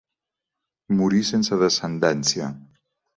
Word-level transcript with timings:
Morí 1.01 1.21
sense 1.29 1.59
descendència. 1.65 2.49